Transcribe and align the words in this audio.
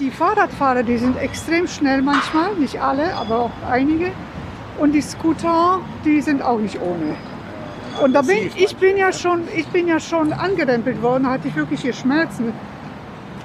Die 0.00 0.10
Fahrradfahrer, 0.10 0.82
die 0.82 0.98
sind 0.98 1.16
extrem 1.18 1.68
schnell 1.68 2.02
manchmal, 2.02 2.56
nicht 2.56 2.80
alle, 2.80 3.14
aber 3.14 3.38
auch 3.38 3.52
einige. 3.70 4.10
Und 4.76 4.90
die 4.90 5.00
Scooter, 5.00 5.80
die 6.04 6.20
sind 6.20 6.42
auch 6.42 6.58
nicht 6.58 6.80
ohne. 6.80 7.14
Und 8.02 8.12
da 8.12 8.22
bin 8.22 8.50
ich 8.56 8.74
bin 8.76 8.96
ja 8.96 9.12
schon, 9.12 9.42
ich 9.54 9.68
bin 9.68 9.86
ja 9.86 10.00
schon 10.00 10.32
angerempelt 10.32 11.00
worden, 11.00 11.22
da 11.22 11.30
hatte 11.30 11.46
ich 11.46 11.54
wirklich 11.54 11.82
hier 11.82 11.92
Schmerzen. 11.92 12.52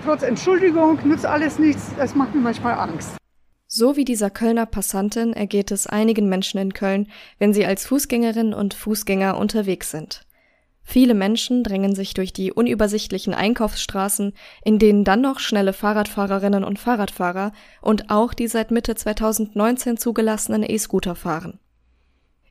Trotz 0.04 0.23
Entschuldigung 0.23 0.97
nützt 1.04 1.28
alles 1.28 1.60
nichts, 1.60 1.92
das 1.96 2.15
macht 2.15 2.33
mir 2.33 2.42
manchmal 2.42 2.74
Angst. 2.74 3.18
So 3.68 3.96
wie 3.96 4.06
dieser 4.06 4.31
Kölner 4.31 4.66
Passantin 4.66 5.34
ergeht 5.34 5.70
es 5.70 5.86
einigen 5.86 6.29
Menschen 6.29 6.60
in 6.60 6.74
Köln, 6.74 7.10
wenn 7.38 7.54
sie 7.54 7.68
als 7.68 7.86
Fußgängerinnen 7.86 8.56
und 8.56 8.74
Fußgänger 8.74 9.38
unterwegs 9.38 9.92
sind. 9.92 10.26
Viele 10.92 11.13
Menschen 11.13 11.63
drängen 11.63 11.94
sich 11.94 12.15
durch 12.15 12.33
die 12.33 12.51
unübersichtlichen 12.51 13.35
Einkaufsstraßen, 13.35 14.33
in 14.63 14.79
denen 14.79 15.03
dann 15.03 15.21
noch 15.21 15.38
schnelle 15.38 15.71
Fahrradfahrerinnen 15.71 16.63
und 16.63 16.79
Fahrradfahrer 16.79 17.52
und 17.79 18.09
auch 18.09 18.34
die 18.34 18.48
seit 18.48 18.71
Mitte 18.71 18.95
2019 18.95 19.98
zugelassenen 19.98 20.63
E-Scooter 20.67 21.13
fahren. 21.13 21.59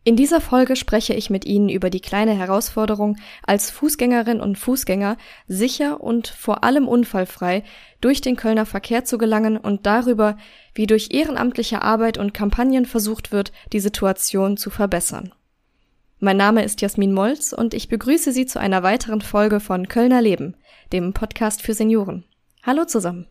In 0.05 0.15
dieser 0.15 0.41
Folge 0.41 0.77
spreche 0.77 1.15
ich 1.15 1.31
mit 1.31 1.47
Ihnen 1.47 1.69
über 1.69 1.91
die 1.91 1.99
kleine 1.99 2.33
Herausforderung, 2.33 3.17
als 3.45 3.73
Fußgängerin 3.73 4.41
und 4.41 4.57
Fußgänger 4.57 5.17
sicher 5.49 6.01
und 6.01 6.29
vor 6.29 6.63
allem 6.63 6.87
unfallfrei 6.87 7.65
durch 8.01 8.21
den 8.21 8.37
Kölner 8.37 8.67
Verkehr 8.67 9.05
zu 9.05 9.19
gelangen 9.19 9.57
und 9.57 9.85
darüber, 9.85 10.37
wie 10.75 10.87
durch 10.87 11.09
ehrenamtliche 11.11 11.83
Arbeit 11.83 12.19
und 12.19 12.35
Kampagnen 12.35 12.87
versucht 12.87 13.33
wird, 13.33 13.51
die 13.73 13.81
Situation 13.81 14.57
zu 14.57 14.71
verbessern. 14.71 15.33
Mein 16.21 16.37
Name 16.37 16.65
ist 16.65 16.81
Jasmin 16.81 17.13
Molz 17.13 17.53
und 17.53 17.75
ich 17.75 17.89
begrüße 17.89 18.33
Sie 18.33 18.45
zu 18.45 18.59
einer 18.59 18.83
weiteren 18.83 19.21
Folge 19.21 19.61
von 19.61 19.87
Kölner 19.87 20.21
Leben, 20.21 20.57
dem 20.93 21.13
Podcast 21.13 21.63
für 21.63 21.75
Senioren. 21.75 22.25
Hallo 22.65 22.85
zusammen. 22.87 23.29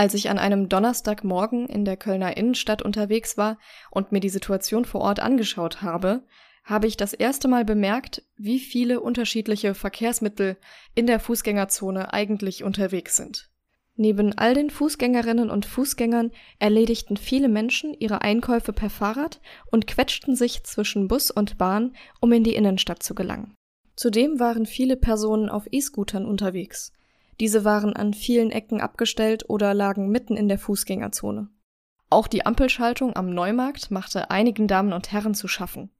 Als 0.00 0.14
ich 0.14 0.30
an 0.30 0.38
einem 0.38 0.70
Donnerstagmorgen 0.70 1.66
in 1.66 1.84
der 1.84 1.98
Kölner 1.98 2.34
Innenstadt 2.34 2.80
unterwegs 2.80 3.36
war 3.36 3.58
und 3.90 4.12
mir 4.12 4.20
die 4.20 4.30
Situation 4.30 4.86
vor 4.86 5.02
Ort 5.02 5.20
angeschaut 5.20 5.82
habe, 5.82 6.22
habe 6.64 6.86
ich 6.86 6.96
das 6.96 7.12
erste 7.12 7.48
Mal 7.48 7.66
bemerkt, 7.66 8.22
wie 8.38 8.60
viele 8.60 9.00
unterschiedliche 9.00 9.74
Verkehrsmittel 9.74 10.56
in 10.94 11.06
der 11.06 11.20
Fußgängerzone 11.20 12.14
eigentlich 12.14 12.64
unterwegs 12.64 13.14
sind. 13.14 13.50
Neben 13.94 14.32
all 14.38 14.54
den 14.54 14.70
Fußgängerinnen 14.70 15.50
und 15.50 15.66
Fußgängern 15.66 16.30
erledigten 16.58 17.18
viele 17.18 17.50
Menschen 17.50 17.92
ihre 17.92 18.22
Einkäufe 18.22 18.72
per 18.72 18.88
Fahrrad 18.88 19.42
und 19.70 19.86
quetschten 19.86 20.34
sich 20.34 20.64
zwischen 20.64 21.08
Bus 21.08 21.30
und 21.30 21.58
Bahn, 21.58 21.94
um 22.22 22.32
in 22.32 22.42
die 22.42 22.54
Innenstadt 22.54 23.02
zu 23.02 23.14
gelangen. 23.14 23.54
Zudem 23.96 24.40
waren 24.40 24.64
viele 24.64 24.96
Personen 24.96 25.50
auf 25.50 25.66
E-Scootern 25.70 26.24
unterwegs. 26.24 26.94
Diese 27.40 27.64
waren 27.64 27.96
an 27.96 28.12
vielen 28.12 28.50
Ecken 28.50 28.82
abgestellt 28.82 29.46
oder 29.48 29.72
lagen 29.72 30.10
mitten 30.10 30.36
in 30.36 30.46
der 30.46 30.58
Fußgängerzone. 30.58 31.48
Auch 32.10 32.26
die 32.26 32.44
Ampelschaltung 32.44 33.16
am 33.16 33.30
Neumarkt 33.30 33.90
machte 33.90 34.30
einigen 34.30 34.68
Damen 34.68 34.92
und 34.92 35.10
Herren 35.10 35.32
zu 35.34 35.48
schaffen. 35.48 35.90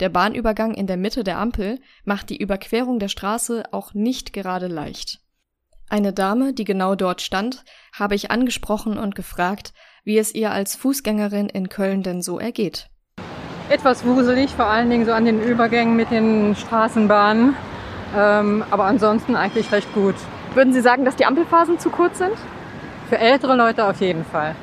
Der 0.00 0.08
Bahnübergang 0.08 0.74
in 0.74 0.88
der 0.88 0.96
Mitte 0.96 1.22
der 1.22 1.38
Ampel 1.38 1.78
macht 2.04 2.30
die 2.30 2.38
Überquerung 2.38 2.98
der 2.98 3.08
Straße 3.08 3.64
auch 3.70 3.94
nicht 3.94 4.32
gerade 4.32 4.66
leicht. 4.66 5.20
Eine 5.88 6.12
Dame, 6.12 6.54
die 6.54 6.64
genau 6.64 6.96
dort 6.96 7.20
stand, 7.20 7.64
habe 7.92 8.14
ich 8.16 8.30
angesprochen 8.30 8.98
und 8.98 9.14
gefragt, 9.14 9.74
wie 10.02 10.18
es 10.18 10.34
ihr 10.34 10.50
als 10.50 10.74
Fußgängerin 10.74 11.48
in 11.48 11.68
Köln 11.68 12.02
denn 12.02 12.22
so 12.22 12.38
ergeht. 12.38 12.88
Etwas 13.68 14.04
wuselig, 14.04 14.50
vor 14.50 14.66
allen 14.66 14.90
Dingen 14.90 15.04
so 15.04 15.12
an 15.12 15.24
den 15.24 15.40
Übergängen 15.40 15.94
mit 15.94 16.10
den 16.10 16.56
Straßenbahnen, 16.56 17.54
ähm, 18.16 18.64
aber 18.70 18.84
ansonsten 18.86 19.36
eigentlich 19.36 19.70
recht 19.70 19.92
gut. 19.92 20.16
Würden 20.54 20.72
Sie 20.72 20.80
sagen, 20.80 21.04
dass 21.04 21.14
die 21.14 21.26
Ampelphasen 21.26 21.78
zu 21.78 21.90
kurz 21.90 22.18
sind? 22.18 22.32
Für 23.08 23.18
ältere 23.18 23.56
Leute 23.56 23.86
auf 23.86 24.00
jeden 24.00 24.24
Fall. 24.24 24.56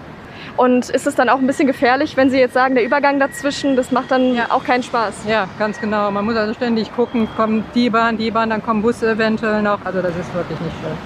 Und 0.57 0.89
ist 0.89 1.07
es 1.07 1.15
dann 1.15 1.29
auch 1.29 1.37
ein 1.37 1.47
bisschen 1.47 1.67
gefährlich, 1.67 2.17
wenn 2.17 2.29
Sie 2.29 2.37
jetzt 2.37 2.53
sagen, 2.53 2.75
der 2.75 2.83
Übergang 2.83 3.19
dazwischen, 3.19 3.75
das 3.75 3.91
macht 3.91 4.11
dann 4.11 4.35
ja. 4.35 4.51
auch 4.51 4.63
keinen 4.63 4.83
Spaß? 4.83 5.25
Ja, 5.27 5.47
ganz 5.59 5.79
genau. 5.79 6.11
Man 6.11 6.25
muss 6.25 6.35
also 6.35 6.53
ständig 6.53 6.93
gucken, 6.93 7.27
kommt 7.37 7.63
die 7.75 7.89
Bahn, 7.89 8.17
die 8.17 8.31
Bahn, 8.31 8.49
dann 8.49 8.63
kommen 8.63 8.81
Busse 8.81 9.11
eventuell 9.11 9.61
noch. 9.61 9.85
Also 9.85 10.01
das 10.01 10.15
ist 10.17 10.33
wirklich 10.33 10.59
nicht 10.59 10.75
schön. 10.81 10.97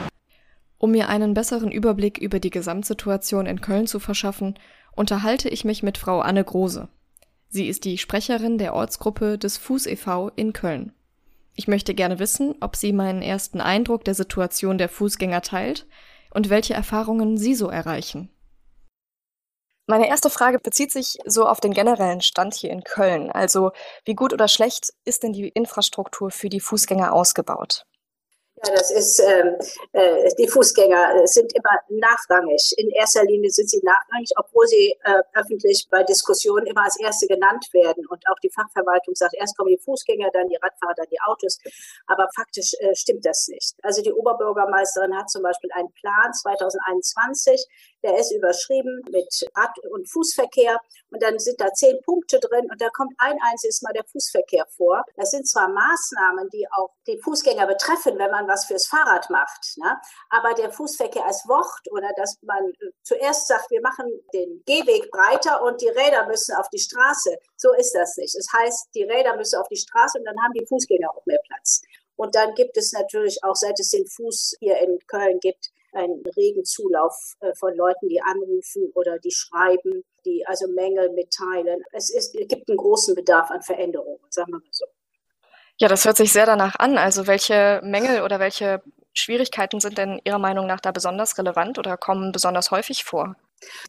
Um 0.77 0.91
mir 0.91 1.09
einen 1.09 1.35
besseren 1.35 1.71
Überblick 1.71 2.17
über 2.17 2.39
die 2.39 2.49
Gesamtsituation 2.49 3.45
in 3.45 3.61
Köln 3.61 3.85
zu 3.85 3.99
verschaffen, 3.99 4.57
unterhalte 4.95 5.47
ich 5.47 5.63
mich 5.63 5.83
mit 5.83 5.99
Frau 5.99 6.21
Anne 6.21 6.43
Grose. 6.43 6.87
Sie 7.49 7.67
ist 7.67 7.85
die 7.85 7.97
Sprecherin 7.97 8.57
der 8.57 8.73
Ortsgruppe 8.73 9.37
des 9.37 9.57
Fuß 9.57 9.85
e.V. 9.85 10.31
in 10.35 10.53
Köln. 10.53 10.93
Ich 11.55 11.67
möchte 11.67 11.93
gerne 11.93 12.19
wissen, 12.19 12.55
ob 12.61 12.75
sie 12.75 12.93
meinen 12.93 13.21
ersten 13.21 13.61
Eindruck 13.61 14.03
der 14.05 14.15
Situation 14.15 14.77
der 14.77 14.89
Fußgänger 14.89 15.41
teilt 15.41 15.87
und 16.33 16.49
welche 16.49 16.73
Erfahrungen 16.73 17.37
sie 17.37 17.55
so 17.55 17.69
erreichen. 17.69 18.29
Meine 19.87 20.07
erste 20.07 20.29
Frage 20.29 20.59
bezieht 20.59 20.91
sich 20.91 21.17
so 21.25 21.45
auf 21.45 21.59
den 21.59 21.73
generellen 21.73 22.21
Stand 22.21 22.53
hier 22.53 22.69
in 22.69 22.83
Köln. 22.83 23.29
Also 23.31 23.71
wie 24.05 24.15
gut 24.15 24.31
oder 24.31 24.47
schlecht 24.47 24.93
ist 25.03 25.23
denn 25.23 25.33
die 25.33 25.49
Infrastruktur 25.49 26.31
für 26.31 26.49
die 26.49 26.61
Fußgänger 26.61 27.11
ausgebaut? 27.11 27.85
Ja, 28.63 28.75
das 28.75 28.91
ist, 28.91 29.19
ähm, 29.19 29.55
äh, 29.93 30.29
die 30.37 30.47
Fußgänger 30.47 31.25
sind 31.25 31.51
immer 31.55 31.79
nachrangig. 31.89 32.73
In 32.77 32.89
erster 32.91 33.23
Linie 33.23 33.49
sind 33.49 33.69
sie 33.69 33.81
nachrangig, 33.83 34.29
obwohl 34.37 34.67
sie 34.67 34.95
äh, 35.03 35.23
öffentlich 35.33 35.87
bei 35.89 36.03
Diskussionen 36.03 36.67
immer 36.67 36.83
als 36.83 36.99
Erste 36.99 37.25
genannt 37.25 37.65
werden. 37.73 38.05
Und 38.07 38.23
auch 38.29 38.37
die 38.43 38.51
Fachverwaltung 38.53 39.15
sagt, 39.15 39.33
erst 39.33 39.57
kommen 39.57 39.69
die 39.69 39.81
Fußgänger, 39.83 40.29
dann 40.31 40.47
die 40.47 40.57
Radfahrer, 40.57 40.93
dann 40.95 41.07
die 41.11 41.19
Autos. 41.25 41.57
Aber 42.05 42.27
faktisch 42.35 42.73
äh, 42.79 42.93
stimmt 42.93 43.25
das 43.25 43.47
nicht. 43.47 43.73
Also 43.81 44.03
die 44.03 44.13
Oberbürgermeisterin 44.13 45.17
hat 45.17 45.31
zum 45.31 45.41
Beispiel 45.41 45.71
einen 45.73 45.91
Plan 45.93 46.31
2021, 46.31 47.65
der 48.03 48.17
ist 48.17 48.31
überschrieben 48.31 49.01
mit 49.09 49.45
Rad- 49.55 49.79
und 49.91 50.09
Fußverkehr. 50.09 50.79
Und 51.09 51.21
dann 51.21 51.37
sind 51.39 51.59
da 51.59 51.71
zehn 51.73 51.99
Punkte 52.03 52.39
drin 52.39 52.67
und 52.71 52.81
da 52.81 52.89
kommt 52.89 53.13
ein 53.17 53.37
einziges 53.41 53.81
Mal 53.81 53.93
der 53.93 54.05
Fußverkehr 54.05 54.65
vor. 54.77 55.03
Das 55.15 55.31
sind 55.31 55.47
zwar 55.47 55.67
Maßnahmen, 55.67 56.49
die 56.49 56.65
auch 56.71 56.91
die 57.07 57.19
Fußgänger 57.19 57.67
betreffen, 57.67 58.17
wenn 58.17 58.31
man 58.31 58.47
was 58.47 58.65
fürs 58.65 58.87
Fahrrad 58.87 59.29
macht. 59.29 59.77
Ne? 59.77 59.99
Aber 60.29 60.53
der 60.53 60.71
Fußverkehr 60.71 61.25
als 61.25 61.47
Wort 61.47 61.91
oder 61.91 62.09
dass 62.15 62.37
man 62.41 62.63
äh, 62.79 62.91
zuerst 63.03 63.47
sagt, 63.47 63.69
wir 63.71 63.81
machen 63.81 64.05
den 64.33 64.63
Gehweg 64.65 65.11
breiter 65.11 65.61
und 65.63 65.81
die 65.81 65.89
Räder 65.89 66.25
müssen 66.27 66.55
auf 66.55 66.69
die 66.69 66.79
Straße. 66.79 67.37
So 67.57 67.73
ist 67.73 67.93
das 67.93 68.17
nicht. 68.17 68.35
Das 68.35 68.47
heißt, 68.53 68.89
die 68.95 69.03
Räder 69.03 69.35
müssen 69.35 69.59
auf 69.59 69.67
die 69.67 69.77
Straße 69.77 70.17
und 70.19 70.25
dann 70.25 70.41
haben 70.43 70.53
die 70.53 70.65
Fußgänger 70.65 71.09
auch 71.09 71.25
mehr 71.25 71.41
Platz. 71.47 71.81
Und 72.15 72.35
dann 72.35 72.53
gibt 72.53 72.77
es 72.77 72.93
natürlich 72.93 73.43
auch, 73.43 73.55
seit 73.55 73.79
es 73.79 73.89
den 73.89 74.05
Fuß 74.05 74.57
hier 74.59 74.77
in 74.77 74.99
Köln 75.07 75.39
gibt, 75.39 75.71
einen 75.91 76.23
regen 76.37 76.63
Zulauf 76.63 77.33
äh, 77.41 77.53
von 77.55 77.75
Leuten, 77.75 78.09
die 78.09 78.21
anrufen 78.21 78.91
oder 78.95 79.19
die 79.19 79.31
schreiben, 79.31 80.03
die 80.25 80.45
also 80.47 80.67
Mängel 80.67 81.11
mitteilen. 81.11 81.83
Es 81.91 82.09
ist, 82.09 82.35
es 82.35 82.47
gibt 82.47 82.69
einen 82.69 82.77
großen 82.77 83.15
Bedarf 83.15 83.51
an 83.51 83.61
Veränderungen, 83.61 84.19
sagen 84.29 84.51
wir 84.51 84.59
mal 84.59 84.67
so. 84.71 84.85
Ja, 85.77 85.87
das 85.87 86.05
hört 86.05 86.17
sich 86.17 86.31
sehr 86.31 86.45
danach 86.45 86.75
an. 86.75 86.97
Also 86.97 87.25
welche 87.27 87.81
Mängel 87.83 88.21
oder 88.21 88.39
welche 88.39 88.83
Schwierigkeiten 89.13 89.79
sind 89.79 89.97
denn 89.97 90.21
Ihrer 90.23 90.39
Meinung 90.39 90.67
nach 90.67 90.79
da 90.79 90.91
besonders 90.91 91.37
relevant 91.37 91.79
oder 91.79 91.97
kommen 91.97 92.31
besonders 92.31 92.71
häufig 92.71 93.03
vor? 93.03 93.35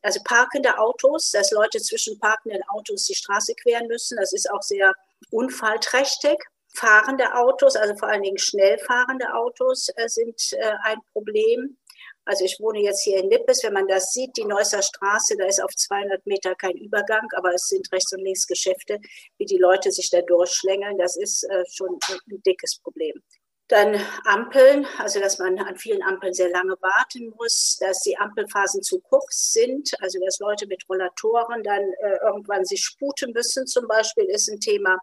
Also 0.03 0.21
parkende 0.25 0.79
Autos, 0.79 1.31
dass 1.31 1.51
Leute 1.51 1.81
zwischen 1.81 2.19
parkenden 2.19 2.63
Autos 2.69 3.05
die 3.05 3.15
Straße 3.15 3.55
queren 3.55 3.87
müssen, 3.89 4.17
das 4.17 4.33
ist 4.33 4.51
auch 4.51 4.63
sehr 4.63 4.93
unfallträchtig. 5.31 6.39
Fahrende 6.75 7.35
Autos, 7.35 7.77
also 7.77 7.95
vor 7.97 8.09
allen 8.09 8.23
Dingen 8.23 8.39
schnell 8.39 8.79
fahrende 8.79 9.35
Autos, 9.35 9.91
äh, 9.97 10.09
sind 10.09 10.41
äh, 10.53 10.73
ein 10.85 10.99
Problem. 11.13 11.77
Also 12.25 12.45
ich 12.45 12.59
wohne 12.61 12.81
jetzt 12.81 13.03
hier 13.03 13.19
in 13.19 13.29
Nippes, 13.29 13.63
wenn 13.65 13.73
man 13.73 13.89
das 13.89 14.13
sieht, 14.13 14.37
die 14.37 14.45
Neusser 14.45 14.83
Straße, 14.83 15.37
da 15.37 15.47
ist 15.47 15.63
auf 15.63 15.75
200 15.75 16.25
Meter 16.27 16.55
kein 16.55 16.77
Übergang, 16.77 17.27
aber 17.37 17.55
es 17.55 17.67
sind 17.67 17.91
rechts 17.93 18.13
und 18.13 18.21
links 18.21 18.47
Geschäfte, 18.47 18.99
wie 19.39 19.47
die 19.47 19.59
Leute 19.59 19.91
sich 19.91 20.09
da 20.11 20.21
durchschlängeln. 20.23 20.99
Das 20.99 21.17
ist 21.17 21.45
äh, 21.45 21.65
schon 21.71 21.99
ein 22.31 22.43
dickes 22.43 22.79
Problem. 22.79 23.23
Dann 23.69 23.99
Ampeln, 24.27 24.87
also 24.99 25.19
dass 25.19 25.39
man 25.39 25.59
an 25.59 25.77
vielen 25.77 26.03
Ampeln 26.03 26.35
sehr 26.35 26.51
lange 26.51 26.75
warten 26.83 27.33
muss, 27.39 27.79
dass 27.81 28.01
die 28.01 28.19
Ampelphasen 28.19 28.83
zu 28.83 29.01
kurz 29.01 29.53
sind, 29.53 29.91
also 30.01 30.19
dass 30.25 30.41
Leute 30.41 30.67
mit 30.67 30.85
Rollatoren 30.89 31.63
dann 31.63 31.83
äh, 32.03 32.19
irgendwann 32.27 32.65
sich 32.65 32.85
sputen 32.85 33.33
müssen, 33.33 33.67
zum 33.67 33.89
Beispiel, 33.89 34.25
ist 34.25 34.51
ein 34.51 34.61
Thema. 34.61 34.99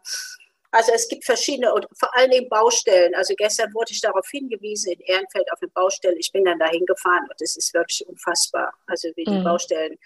Also 0.72 0.92
es 0.92 1.08
gibt 1.08 1.24
verschiedene 1.24 1.72
und 1.74 1.86
vor 1.98 2.14
allen 2.16 2.30
Dingen 2.30 2.48
Baustellen. 2.48 3.14
Also 3.14 3.34
gestern 3.36 3.72
wurde 3.74 3.92
ich 3.92 4.00
darauf 4.00 4.28
hingewiesen 4.30 4.92
in 4.92 5.00
Ehrenfeld 5.00 5.50
auf 5.52 5.58
eine 5.60 5.70
Baustelle. 5.70 6.16
Ich 6.18 6.30
bin 6.32 6.44
dann 6.44 6.58
dahin 6.58 6.86
gefahren 6.86 7.26
und 7.28 7.40
es 7.40 7.56
ist 7.56 7.74
wirklich 7.74 8.06
unfassbar. 8.06 8.72
Also 8.86 9.08
wie 9.16 9.24
die 9.24 9.38
mhm. 9.38 9.44
Baustellen, 9.44 9.98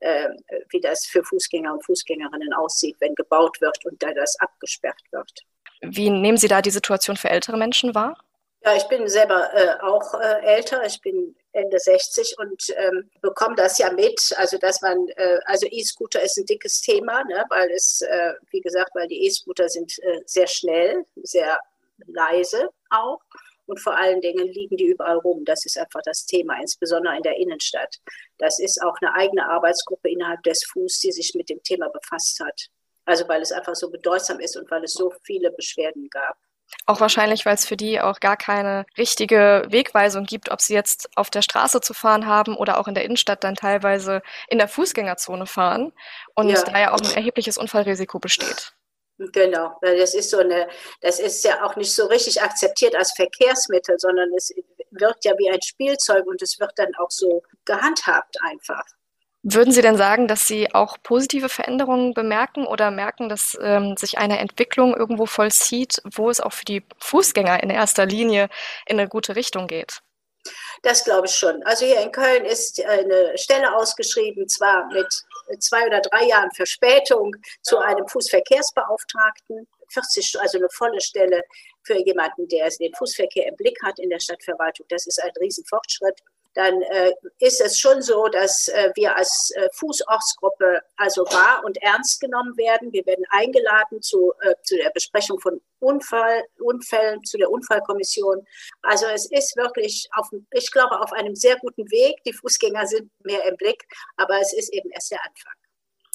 äh, 0.00 0.28
wie 0.70 0.80
das 0.80 1.06
für 1.06 1.22
Fußgänger 1.22 1.72
und 1.72 1.84
Fußgängerinnen 1.84 2.52
aussieht, 2.52 2.96
wenn 3.00 3.14
gebaut 3.14 3.60
wird 3.60 3.84
und 3.84 4.02
da 4.02 4.12
das 4.12 4.38
abgesperrt 4.40 5.00
wird. 5.12 5.30
Wie 5.82 6.10
nehmen 6.10 6.38
Sie 6.38 6.48
da 6.48 6.62
die 6.62 6.70
Situation 6.70 7.16
für 7.16 7.30
ältere 7.30 7.56
Menschen 7.56 7.94
wahr? 7.94 8.16
Ja, 8.64 8.74
ich 8.74 8.84
bin 8.88 9.06
selber 9.06 9.54
äh, 9.54 9.80
auch 9.82 10.14
äh, 10.14 10.44
älter. 10.44 10.84
Ich 10.84 11.00
bin 11.00 11.36
Ende 11.58 11.78
60 11.78 12.36
und 12.38 12.62
ähm, 12.76 13.10
bekomme 13.20 13.56
das 13.56 13.78
ja 13.78 13.92
mit. 13.92 14.32
Also, 14.36 14.58
dass 14.58 14.80
man, 14.80 15.08
äh, 15.16 15.38
also 15.44 15.66
E-Scooter 15.70 16.22
ist 16.22 16.38
ein 16.38 16.46
dickes 16.46 16.80
Thema, 16.80 17.24
ne, 17.24 17.44
weil 17.50 17.70
es, 17.70 18.00
äh, 18.02 18.34
wie 18.50 18.60
gesagt, 18.60 18.90
weil 18.94 19.08
die 19.08 19.26
E-Scooter 19.26 19.68
sind 19.68 19.98
äh, 20.02 20.20
sehr 20.26 20.46
schnell, 20.46 21.04
sehr 21.22 21.60
leise 22.06 22.70
auch. 22.90 23.20
Und 23.66 23.80
vor 23.80 23.94
allen 23.94 24.22
Dingen 24.22 24.46
liegen 24.48 24.78
die 24.78 24.86
überall 24.86 25.18
rum. 25.18 25.44
Das 25.44 25.66
ist 25.66 25.76
einfach 25.76 26.00
das 26.02 26.24
Thema, 26.24 26.58
insbesondere 26.58 27.16
in 27.16 27.22
der 27.22 27.36
Innenstadt. 27.36 27.96
Das 28.38 28.58
ist 28.58 28.82
auch 28.82 28.96
eine 29.02 29.12
eigene 29.12 29.46
Arbeitsgruppe 29.46 30.10
innerhalb 30.10 30.42
des 30.42 30.64
Fuß, 30.72 31.00
die 31.00 31.12
sich 31.12 31.34
mit 31.34 31.50
dem 31.50 31.62
Thema 31.62 31.90
befasst 31.90 32.40
hat. 32.40 32.68
Also 33.04 33.28
weil 33.28 33.42
es 33.42 33.52
einfach 33.52 33.74
so 33.74 33.90
bedeutsam 33.90 34.40
ist 34.40 34.56
und 34.56 34.70
weil 34.70 34.84
es 34.84 34.94
so 34.94 35.12
viele 35.22 35.50
Beschwerden 35.50 36.08
gab. 36.08 36.38
Auch 36.86 37.00
wahrscheinlich, 37.00 37.44
weil 37.44 37.54
es 37.54 37.66
für 37.66 37.76
die 37.76 38.00
auch 38.00 38.20
gar 38.20 38.36
keine 38.36 38.86
richtige 38.96 39.64
Wegweisung 39.68 40.24
gibt, 40.24 40.50
ob 40.50 40.60
sie 40.60 40.74
jetzt 40.74 41.10
auf 41.16 41.30
der 41.30 41.42
Straße 41.42 41.80
zu 41.80 41.94
fahren 41.94 42.26
haben 42.26 42.56
oder 42.56 42.78
auch 42.78 42.88
in 42.88 42.94
der 42.94 43.04
Innenstadt 43.04 43.44
dann 43.44 43.54
teilweise 43.54 44.22
in 44.48 44.58
der 44.58 44.68
Fußgängerzone 44.68 45.46
fahren 45.46 45.92
und 46.34 46.48
ja. 46.48 46.62
da 46.62 46.78
ja 46.78 46.92
auch 46.92 47.00
ein 47.00 47.14
erhebliches 47.14 47.58
Unfallrisiko 47.58 48.18
besteht. 48.18 48.74
Genau, 49.18 49.76
das 49.80 50.14
ist 50.14 50.30
so 50.30 50.38
eine, 50.38 50.68
das 51.00 51.18
ist 51.18 51.42
ja 51.44 51.64
auch 51.64 51.74
nicht 51.74 51.92
so 51.92 52.06
richtig 52.06 52.40
akzeptiert 52.40 52.94
als 52.94 53.12
Verkehrsmittel, 53.16 53.98
sondern 53.98 54.28
es 54.36 54.54
wirkt 54.92 55.24
ja 55.24 55.32
wie 55.38 55.50
ein 55.50 55.60
Spielzeug 55.60 56.24
und 56.26 56.40
es 56.40 56.60
wird 56.60 56.72
dann 56.76 56.94
auch 56.96 57.10
so 57.10 57.42
gehandhabt 57.64 58.36
einfach. 58.42 58.84
Würden 59.50 59.72
Sie 59.72 59.80
denn 59.80 59.96
sagen, 59.96 60.28
dass 60.28 60.46
Sie 60.46 60.74
auch 60.74 60.98
positive 61.02 61.48
Veränderungen 61.48 62.12
bemerken 62.12 62.66
oder 62.66 62.90
merken, 62.90 63.30
dass 63.30 63.56
ähm, 63.62 63.96
sich 63.96 64.18
eine 64.18 64.38
Entwicklung 64.40 64.94
irgendwo 64.94 65.24
vollzieht, 65.24 66.02
wo 66.04 66.28
es 66.28 66.40
auch 66.40 66.52
für 66.52 66.66
die 66.66 66.84
Fußgänger 66.98 67.62
in 67.62 67.70
erster 67.70 68.04
Linie 68.04 68.50
in 68.86 68.98
eine 68.98 69.08
gute 69.08 69.36
Richtung 69.36 69.66
geht? 69.66 70.00
Das 70.82 71.02
glaube 71.02 71.26
ich 71.26 71.34
schon. 71.34 71.62
Also 71.62 71.86
hier 71.86 72.00
in 72.00 72.12
Köln 72.12 72.44
ist 72.44 72.84
eine 72.84 73.38
Stelle 73.38 73.74
ausgeschrieben, 73.74 74.46
zwar 74.48 74.86
mit 74.92 75.08
zwei 75.62 75.86
oder 75.86 76.02
drei 76.02 76.26
Jahren 76.26 76.50
Verspätung 76.50 77.34
zu 77.62 77.78
einem 77.78 78.06
Fußverkehrsbeauftragten. 78.06 79.66
40, 79.90 80.38
also 80.40 80.58
eine 80.58 80.68
volle 80.68 81.00
Stelle 81.00 81.42
für 81.84 81.96
jemanden, 82.04 82.46
der 82.48 82.68
den 82.68 82.92
Fußverkehr 82.94 83.46
im 83.46 83.56
Blick 83.56 83.78
hat 83.82 83.98
in 83.98 84.10
der 84.10 84.20
Stadtverwaltung. 84.20 84.84
Das 84.90 85.06
ist 85.06 85.22
ein 85.22 85.30
Riesenfortschritt 85.40 86.20
dann 86.58 86.82
äh, 86.82 87.12
ist 87.38 87.60
es 87.60 87.78
schon 87.78 88.02
so, 88.02 88.26
dass 88.26 88.66
äh, 88.66 88.90
wir 88.96 89.14
als 89.14 89.52
äh, 89.54 89.68
Fußortsgruppe 89.74 90.80
also 90.96 91.22
wahr 91.26 91.62
und 91.64 91.80
ernst 91.80 92.20
genommen 92.20 92.56
werden. 92.56 92.92
Wir 92.92 93.06
werden 93.06 93.24
eingeladen 93.30 94.02
zu, 94.02 94.32
äh, 94.40 94.54
zu 94.64 94.76
der 94.76 94.90
Besprechung 94.90 95.38
von 95.38 95.60
Unfall, 95.78 96.42
Unfällen, 96.58 97.22
zu 97.22 97.38
der 97.38 97.48
Unfallkommission. 97.48 98.44
Also 98.82 99.06
es 99.06 99.30
ist 99.30 99.56
wirklich, 99.56 100.08
auf, 100.16 100.26
ich 100.50 100.72
glaube, 100.72 101.00
auf 101.00 101.12
einem 101.12 101.36
sehr 101.36 101.56
guten 101.58 101.88
Weg. 101.92 102.24
Die 102.24 102.32
Fußgänger 102.32 102.88
sind 102.88 103.08
mehr 103.22 103.44
im 103.44 103.56
Blick, 103.56 103.86
aber 104.16 104.40
es 104.40 104.52
ist 104.52 104.72
eben 104.74 104.90
erst 104.90 105.12
der 105.12 105.20
Anfang. 105.24 105.57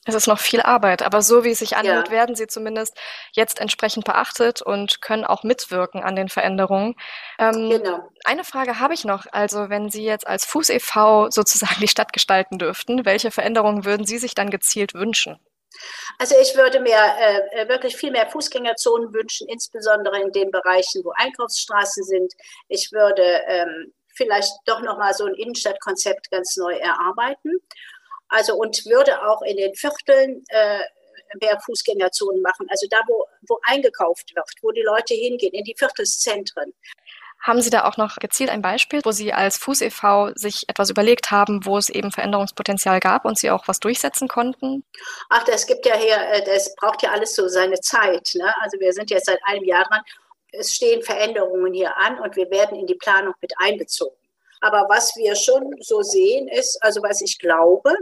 Es 0.06 0.16
ist 0.16 0.28
noch 0.28 0.40
viel 0.40 0.62
Arbeit, 0.62 1.02
aber 1.02 1.22
so 1.22 1.46
wie 1.46 1.52
es 1.52 1.60
sich 1.60 1.78
anhört, 1.78 2.08
ja. 2.08 2.14
werden 2.14 2.36
sie 2.36 2.48
zumindest 2.48 2.98
jetzt 3.32 3.60
entsprechend 3.60 4.04
beachtet 4.04 4.62
und 4.62 5.02
können 5.02 5.24
auch 5.24 5.44
mitwirken 5.44 6.04
an 6.04 6.16
den 6.16 6.28
Veränderungen. 6.28 6.96
Ähm, 7.40 7.70
genau. 7.70 8.10
Eine 8.26 8.44
Frage 8.44 8.80
habe 8.80 8.94
ich 8.94 9.06
noch. 9.06 9.26
Also 9.32 9.70
wenn 9.70 9.90
Sie 9.90 10.04
jetzt 10.04 10.28
als 10.28 10.46
Fuß 10.46 10.70
e.V. 10.70 11.30
sozusagen 11.30 11.80
die 11.80 11.88
Stadt 11.88 12.12
gestalten 12.12 12.58
dürften, 12.58 13.06
welche 13.06 13.32
Veränderungen 13.32 13.86
würden 13.86 14.06
Sie 14.06 14.18
sich 14.18 14.36
dann 14.36 14.50
gezielt 14.50 14.94
wünschen? 14.94 15.40
Also 16.20 16.36
ich 16.42 16.56
würde 16.56 16.80
mir 16.80 16.98
äh, 16.98 17.62
äh, 17.62 17.70
wirklich 17.70 17.96
viel 17.96 18.12
mehr 18.12 18.28
Fußgängerzonen 18.30 19.14
wünschen, 19.14 19.48
insbesondere 19.48 20.22
in 20.22 20.32
den 20.32 20.52
Bereichen, 20.52 21.04
wo 21.04 21.12
Einkaufsstraßen 21.16 22.04
sind. 22.04 22.34
Ich 22.68 22.92
würde 22.92 23.42
ähm, 23.48 23.94
vielleicht 24.16 24.52
doch 24.66 24.82
noch 24.82 24.98
mal 24.98 25.14
so 25.14 25.26
ein 25.26 25.34
Innenstadtkonzept 25.34 26.30
ganz 26.30 26.56
neu 26.58 26.74
erarbeiten 26.74 27.60
also 28.34 28.56
und 28.56 28.86
würde 28.86 29.22
auch 29.28 29.42
in 29.44 29.58
den 29.58 29.74
Vierteln 29.76 30.44
äh, 30.50 30.80
mehr 31.40 31.60
Fußgängerzonen 31.60 32.42
machen. 32.42 32.68
Also 32.70 32.88
da, 32.90 32.98
wo, 33.08 33.26
wo 33.48 33.60
eingekauft 33.66 34.36
wird, 34.36 34.50
wo 34.62 34.72
die 34.72 34.82
Leute 34.82 35.14
hingehen, 35.14 35.54
in 35.54 35.64
die 35.64 35.76
Viertelszentren. 35.78 36.74
Haben 37.42 37.62
Sie 37.62 37.70
da 37.70 37.84
auch 37.84 37.98
noch 37.98 38.16
gezielt 38.18 38.50
ein 38.50 38.62
Beispiel, 38.62 39.02
wo 39.04 39.12
Sie 39.12 39.34
als 39.34 39.58
Fuß 39.58 39.82
e.V. 39.82 40.32
sich 40.36 40.64
etwas 40.70 40.90
überlegt 40.90 41.30
haben, 41.30 41.66
wo 41.66 41.78
es 41.78 41.90
eben 41.90 42.12
Veränderungspotenzial 42.12 43.00
gab 43.02 43.26
und 43.26 43.38
Sie 43.38 43.52
auch 43.52 43.68
was 43.68 43.80
durchsetzen 43.80 44.30
konnten? 44.30 44.86
Ach, 45.30 45.44
das 45.44 45.68
gibt 45.68 45.86
ja 45.86 45.96
hier, 45.96 46.16
äh, 46.16 46.44
das 46.46 46.74
braucht 46.76 47.04
ja 47.04 47.12
alles 47.12 47.36
so 47.36 47.48
seine 47.50 47.80
Zeit. 47.82 48.32
Ne? 48.36 48.54
Also 48.62 48.80
wir 48.80 48.94
sind 48.94 49.12
jetzt 49.12 49.26
seit 49.26 49.40
einem 49.46 49.66
Jahr 49.66 49.84
dran. 49.84 50.02
Es 50.54 50.74
stehen 50.74 51.02
Veränderungen 51.02 51.74
hier 51.74 51.98
an 51.98 52.20
und 52.20 52.36
wir 52.36 52.50
werden 52.50 52.80
in 52.80 52.88
die 52.88 52.96
Planung 52.96 53.34
mit 53.42 53.52
einbezogen. 53.58 54.16
Aber 54.62 54.88
was 54.88 55.14
wir 55.18 55.36
schon 55.36 55.76
so 55.82 56.02
sehen 56.02 56.48
ist, 56.48 56.82
also 56.82 57.04
was 57.04 57.20
ich 57.20 57.38
glaube, 57.38 57.94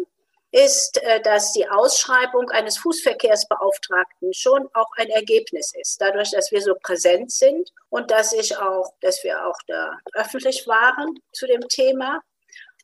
ist, 0.52 1.02
äh, 1.04 1.22
dass 1.22 1.54
die 1.54 1.68
Ausschreibung 1.68 2.50
eines 2.52 2.78
Fußverkehrsbeauftragten 2.80 4.34
schon 4.34 4.68
auch 4.74 4.92
ein 4.98 5.10
Ergebnis 5.10 5.74
ist. 5.80 6.02
Dadurch, 6.02 6.32
dass 6.32 6.52
wir 6.52 6.62
so 6.62 6.76
präsent 6.76 7.32
sind 7.32 7.72
und 7.90 8.12
dass 8.12 8.34
ich 8.34 8.58
auch, 8.58 8.94
dass 9.02 9.24
wir 9.24 9.46
auch 9.46 9.58
da 9.68 9.98
öffentlich 10.14 10.68
waren 10.68 11.20
zu 11.32 11.48
dem 11.48 11.68
Thema. 11.70 12.22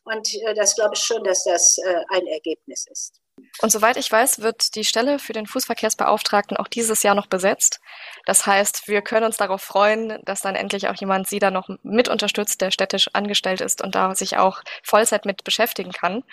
Und 0.04 0.34
äh, 0.34 0.54
das 0.54 0.74
glaube 0.74 0.94
ich 0.94 1.00
schon, 1.00 1.22
dass 1.24 1.44
das 1.44 1.78
äh, 1.78 2.02
ein 2.08 2.26
Ergebnis 2.26 2.86
ist. 2.90 3.20
Und 3.60 3.70
soweit 3.70 3.96
ich 3.96 4.10
weiß, 4.10 4.40
wird 4.40 4.74
die 4.74 4.84
Stelle 4.84 5.18
für 5.18 5.32
den 5.32 5.46
Fußverkehrsbeauftragten 5.46 6.56
auch 6.56 6.68
dieses 6.68 7.02
Jahr 7.02 7.14
noch 7.14 7.26
besetzt. 7.26 7.80
Das 8.26 8.46
heißt, 8.46 8.88
wir 8.88 9.02
können 9.02 9.26
uns 9.26 9.36
darauf 9.36 9.62
freuen, 9.62 10.20
dass 10.24 10.42
dann 10.42 10.54
endlich 10.54 10.88
auch 10.88 10.94
jemand 10.94 11.28
Sie 11.28 11.38
da 11.38 11.50
noch 11.50 11.68
mit 11.82 12.08
unterstützt, 12.08 12.60
der 12.60 12.70
städtisch 12.70 13.08
angestellt 13.12 13.60
ist 13.60 13.82
und 13.82 13.94
da 13.94 14.14
sich 14.14 14.36
auch 14.36 14.62
Vollzeit 14.82 15.24
mit 15.24 15.44
beschäftigen 15.44 15.92
kann. 15.92 16.24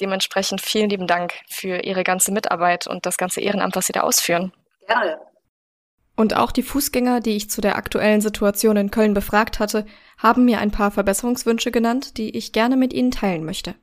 Dementsprechend 0.00 0.60
vielen 0.60 0.90
lieben 0.90 1.06
Dank 1.06 1.34
für 1.48 1.84
Ihre 1.84 2.04
ganze 2.04 2.32
Mitarbeit 2.32 2.86
und 2.86 3.06
das 3.06 3.16
ganze 3.16 3.40
Ehrenamt, 3.40 3.76
was 3.76 3.86
Sie 3.86 3.92
da 3.92 4.00
ausführen. 4.00 4.52
Gerne. 4.86 5.18
Und 6.16 6.36
auch 6.36 6.52
die 6.52 6.62
Fußgänger, 6.62 7.20
die 7.20 7.36
ich 7.36 7.50
zu 7.50 7.60
der 7.60 7.76
aktuellen 7.76 8.20
Situation 8.20 8.76
in 8.76 8.90
Köln 8.90 9.14
befragt 9.14 9.58
hatte, 9.58 9.84
haben 10.16 10.44
mir 10.44 10.58
ein 10.60 10.70
paar 10.70 10.90
Verbesserungswünsche 10.90 11.72
genannt, 11.72 12.18
die 12.18 12.36
ich 12.36 12.52
gerne 12.52 12.76
mit 12.76 12.92
Ihnen 12.92 13.10
teilen 13.10 13.44
möchte. 13.44 13.74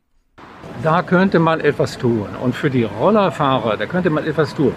Da 0.83 1.03
könnte 1.03 1.37
man 1.37 1.59
etwas 1.59 1.97
tun. 1.97 2.27
Und 2.41 2.55
für 2.55 2.71
die 2.71 2.83
Rollerfahrer, 2.83 3.77
da 3.77 3.85
könnte 3.85 4.09
man 4.09 4.25
etwas 4.25 4.55
tun. 4.55 4.73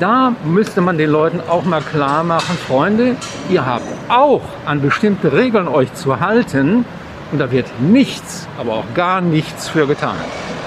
Da 0.00 0.32
müsste 0.44 0.80
man 0.80 0.98
den 0.98 1.10
Leuten 1.10 1.40
auch 1.48 1.64
mal 1.64 1.80
klar 1.80 2.24
machen, 2.24 2.56
Freunde, 2.66 3.16
ihr 3.48 3.64
habt 3.64 3.86
auch 4.08 4.42
an 4.66 4.82
bestimmte 4.82 5.32
Regeln 5.32 5.68
euch 5.68 5.94
zu 5.94 6.20
halten 6.20 6.84
und 7.32 7.38
da 7.38 7.50
wird 7.50 7.66
nichts, 7.80 8.46
aber 8.58 8.74
auch 8.74 8.94
gar 8.94 9.20
nichts 9.20 9.68
für 9.68 9.86
getan. 9.86 10.16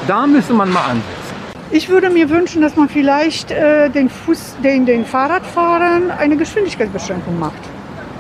Da 0.08 0.26
müsste 0.26 0.54
man 0.54 0.72
mal 0.72 0.86
ansetzen. 0.86 1.36
Ich 1.70 1.90
würde 1.90 2.10
mir 2.10 2.30
wünschen, 2.30 2.62
dass 2.62 2.76
man 2.76 2.90
vielleicht 2.90 3.52
äh, 3.52 3.90
den, 3.90 4.10
Fuß, 4.10 4.56
den, 4.64 4.86
den 4.86 5.06
Fahrradfahrern 5.06 6.10
eine 6.12 6.36
Geschwindigkeitsbeschränkung 6.38 7.40
macht. 7.40 7.62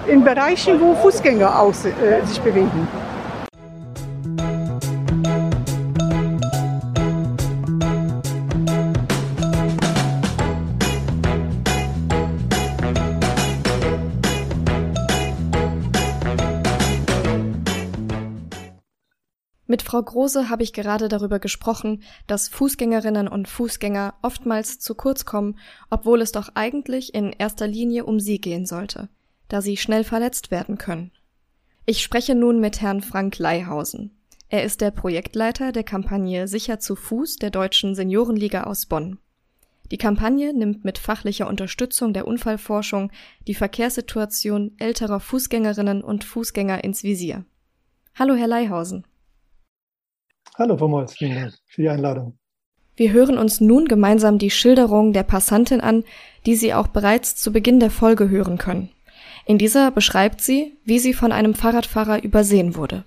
In 0.07 0.23
Bereichen, 0.23 0.79
wo 0.79 0.93
Fußgänger 0.95 1.59
aus, 1.59 1.85
äh, 1.85 1.91
sich 2.25 2.39
bewegen. 2.41 2.87
Mit 19.71 19.83
Frau 19.83 20.03
Große 20.03 20.49
habe 20.49 20.63
ich 20.63 20.73
gerade 20.73 21.07
darüber 21.07 21.39
gesprochen, 21.39 22.03
dass 22.27 22.49
Fußgängerinnen 22.49 23.29
und 23.29 23.47
Fußgänger 23.47 24.15
oftmals 24.21 24.79
zu 24.79 24.95
kurz 24.95 25.23
kommen, 25.23 25.57
obwohl 25.89 26.19
es 26.19 26.33
doch 26.33 26.49
eigentlich 26.55 27.13
in 27.13 27.31
erster 27.31 27.67
Linie 27.67 28.03
um 28.03 28.19
sie 28.19 28.41
gehen 28.41 28.65
sollte, 28.65 29.07
da 29.47 29.61
sie 29.61 29.77
schnell 29.77 30.03
verletzt 30.03 30.51
werden 30.51 30.77
können. 30.77 31.11
Ich 31.85 32.03
spreche 32.03 32.35
nun 32.35 32.59
mit 32.59 32.81
Herrn 32.81 32.99
Frank 32.99 33.37
Leihausen. 33.37 34.11
Er 34.49 34.65
ist 34.65 34.81
der 34.81 34.91
Projektleiter 34.91 35.71
der 35.71 35.85
Kampagne 35.85 36.49
Sicher 36.49 36.81
zu 36.81 36.97
Fuß 36.97 37.37
der 37.37 37.49
Deutschen 37.49 37.95
Seniorenliga 37.95 38.63
aus 38.63 38.87
Bonn. 38.87 39.19
Die 39.89 39.97
Kampagne 39.97 40.53
nimmt 40.53 40.83
mit 40.83 40.97
fachlicher 40.97 41.47
Unterstützung 41.47 42.11
der 42.11 42.27
Unfallforschung 42.27 43.09
die 43.47 43.55
Verkehrssituation 43.55 44.73
älterer 44.79 45.21
Fußgängerinnen 45.21 46.03
und 46.03 46.25
Fußgänger 46.25 46.83
ins 46.83 47.03
Visier. 47.03 47.45
Hallo, 48.15 48.35
Herr 48.35 48.47
Leihausen. 48.47 49.05
Hallo 50.57 50.77
Frau 50.77 50.87
Molz, 50.87 51.13
vielen 51.13 51.35
Dank 51.35 51.53
für 51.67 51.81
die 51.81 51.89
Einladung. 51.89 52.37
Wir 52.95 53.11
hören 53.11 53.37
uns 53.37 53.61
nun 53.61 53.85
gemeinsam 53.85 54.37
die 54.37 54.51
Schilderung 54.51 55.13
der 55.13 55.23
Passantin 55.23 55.81
an, 55.81 56.03
die 56.45 56.55
Sie 56.55 56.73
auch 56.73 56.87
bereits 56.87 57.35
zu 57.35 57.51
Beginn 57.51 57.79
der 57.79 57.89
Folge 57.89 58.29
hören 58.29 58.57
können. 58.57 58.89
In 59.45 59.57
dieser 59.57 59.91
beschreibt 59.91 60.41
sie, 60.41 60.77
wie 60.85 60.99
sie 60.99 61.13
von 61.13 61.31
einem 61.31 61.53
Fahrradfahrer 61.53 62.23
übersehen 62.23 62.75
wurde. 62.75 63.03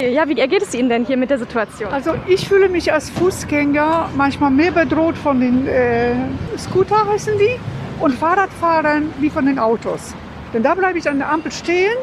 Ja, 0.00 0.26
wie 0.28 0.38
ergeht 0.38 0.62
es 0.62 0.74
Ihnen 0.74 0.88
denn 0.88 1.04
hier 1.04 1.18
mit 1.18 1.28
der 1.28 1.38
Situation? 1.38 1.92
Also 1.92 2.14
ich 2.26 2.48
fühle 2.48 2.68
mich 2.68 2.90
als 2.92 3.10
Fußgänger 3.10 4.10
manchmal 4.16 4.50
mehr 4.50 4.72
bedroht 4.72 5.16
von 5.16 5.40
den 5.40 5.66
äh, 5.66 6.14
Scooter, 6.56 7.06
heißen 7.06 7.34
die, 7.38 7.60
und 8.02 8.14
Fahrradfahrern 8.14 9.12
wie 9.20 9.28
von 9.28 9.44
den 9.44 9.58
Autos. 9.58 10.14
Denn 10.54 10.62
da 10.62 10.74
bleibe 10.74 10.98
ich 10.98 11.08
an 11.08 11.18
der 11.18 11.30
Ampel 11.30 11.52
stehen, 11.52 11.96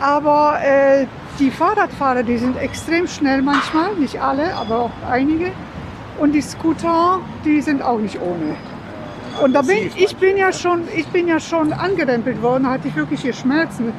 aber 0.00 0.58
äh, 0.62 1.06
die 1.38 1.50
Fahrradfahrer, 1.50 2.22
die 2.22 2.38
sind 2.38 2.56
extrem 2.56 3.06
schnell 3.06 3.42
manchmal, 3.42 3.94
nicht 3.94 4.20
alle, 4.20 4.54
aber 4.54 4.78
auch 4.78 4.90
einige. 5.10 5.50
Und 6.18 6.32
die 6.32 6.40
Scooter, 6.40 7.20
die 7.44 7.60
sind 7.60 7.82
auch 7.82 7.98
nicht 7.98 8.20
ohne. 8.20 8.56
Und 9.42 9.52
da 9.52 9.62
bin 9.62 9.90
ich 9.96 10.16
bin 10.16 10.36
ja 10.36 10.52
schon, 10.52 10.82
ich 10.94 11.06
bin 11.08 11.26
ja 11.26 11.40
schon 11.40 11.72
angerempelt 11.72 12.40
worden, 12.40 12.68
hatte 12.68 12.86
ich 12.86 12.94
wirklich 12.94 13.22
hier 13.22 13.32
Schmerzen. 13.32 13.92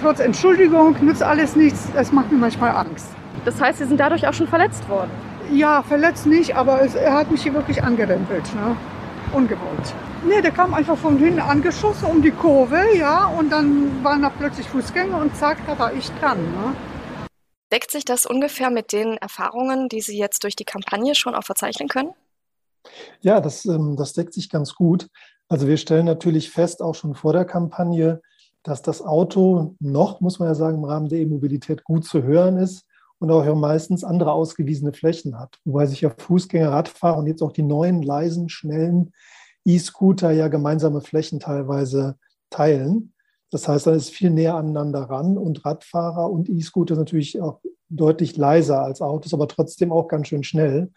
Trotz 0.00 0.20
Entschuldigung 0.20 0.94
nützt 1.00 1.22
alles 1.22 1.56
nichts, 1.56 1.88
das 1.94 2.12
macht 2.12 2.30
mir 2.30 2.38
manchmal 2.38 2.70
Angst. 2.70 3.08
Das 3.44 3.60
heißt, 3.60 3.78
Sie 3.78 3.84
sind 3.86 3.98
dadurch 3.98 4.26
auch 4.28 4.34
schon 4.34 4.46
verletzt 4.46 4.88
worden? 4.88 5.10
Ja, 5.52 5.82
verletzt 5.82 6.26
nicht, 6.26 6.54
aber 6.54 6.82
es, 6.82 6.94
er 6.94 7.14
hat 7.14 7.30
mich 7.30 7.42
hier 7.42 7.54
wirklich 7.54 7.82
angerempelt. 7.82 8.54
Ne? 8.54 8.76
Ungewollt. 9.32 9.94
Nee, 10.28 10.42
der 10.42 10.50
kam 10.50 10.74
einfach 10.74 10.98
von 10.98 11.18
hinten 11.18 11.38
angeschossen 11.38 12.06
um 12.06 12.20
die 12.20 12.32
Kurve, 12.32 12.96
ja, 12.96 13.26
und 13.26 13.48
dann 13.50 14.02
waren 14.02 14.22
da 14.22 14.28
plötzlich 14.28 14.66
Fußgänger 14.66 15.20
und 15.20 15.36
zack, 15.36 15.58
da 15.68 15.78
war 15.78 15.94
ich 15.94 16.10
dran. 16.18 16.42
Ne? 16.42 16.74
Deckt 17.72 17.92
sich 17.92 18.04
das 18.04 18.26
ungefähr 18.26 18.70
mit 18.70 18.92
den 18.92 19.18
Erfahrungen, 19.18 19.88
die 19.88 20.00
Sie 20.00 20.18
jetzt 20.18 20.42
durch 20.42 20.56
die 20.56 20.64
Kampagne 20.64 21.14
schon 21.14 21.36
auch 21.36 21.44
verzeichnen 21.44 21.88
können? 21.88 22.10
Ja, 23.20 23.40
das, 23.40 23.66
ähm, 23.66 23.94
das 23.96 24.14
deckt 24.14 24.34
sich 24.34 24.50
ganz 24.50 24.74
gut. 24.74 25.06
Also 25.48 25.68
wir 25.68 25.76
stellen 25.76 26.06
natürlich 26.06 26.50
fest, 26.50 26.82
auch 26.82 26.96
schon 26.96 27.14
vor 27.14 27.32
der 27.32 27.44
Kampagne, 27.44 28.20
dass 28.64 28.82
das 28.82 29.02
Auto 29.02 29.76
noch, 29.78 30.20
muss 30.20 30.40
man 30.40 30.48
ja 30.48 30.56
sagen, 30.56 30.78
im 30.78 30.84
Rahmen 30.84 31.08
der 31.08 31.20
E-Mobilität 31.20 31.84
gut 31.84 32.04
zu 32.04 32.24
hören 32.24 32.56
ist 32.56 32.84
und 33.20 33.30
auch 33.30 33.54
meistens 33.54 34.02
andere 34.02 34.32
ausgewiesene 34.32 34.92
Flächen 34.92 35.38
hat. 35.38 35.60
Wobei 35.64 35.86
sich 35.86 36.00
ja 36.00 36.10
Fußgänger, 36.10 36.72
Radfahrer 36.72 37.16
und 37.16 37.28
jetzt 37.28 37.42
auch 37.42 37.52
die 37.52 37.62
neuen, 37.62 38.02
leisen, 38.02 38.48
schnellen 38.48 39.12
E-Scooter 39.66 40.30
ja 40.30 40.48
gemeinsame 40.48 41.00
Flächen 41.00 41.40
teilweise 41.40 42.16
teilen. 42.50 43.12
Das 43.50 43.68
heißt, 43.68 43.86
dann 43.86 43.94
ist 43.94 44.10
viel 44.10 44.30
näher 44.30 44.54
aneinander 44.54 45.02
ran 45.02 45.36
und 45.36 45.64
Radfahrer 45.64 46.30
und 46.30 46.48
E-Scooter 46.48 46.96
natürlich 46.96 47.40
auch 47.40 47.60
deutlich 47.88 48.36
leiser 48.36 48.82
als 48.82 49.00
Autos, 49.00 49.34
aber 49.34 49.48
trotzdem 49.48 49.92
auch 49.92 50.08
ganz 50.08 50.28
schön 50.28 50.42
schnell. 50.42 50.90